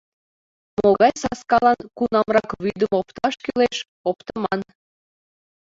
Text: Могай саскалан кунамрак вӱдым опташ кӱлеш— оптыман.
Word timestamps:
Могай 0.81 1.13
саскалан 1.21 1.79
кунамрак 1.97 2.49
вӱдым 2.63 2.91
опташ 2.99 3.33
кӱлеш— 3.45 3.77
оптыман. 4.09 4.59